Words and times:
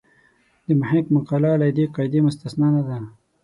د 0.65 0.67
محق 0.79 1.05
مقاله 1.15 1.51
له 1.61 1.67
دې 1.77 1.85
قاعدې 1.95 2.19
مستثنا 2.27 2.67
نه 2.75 2.81
ده. 2.87 2.97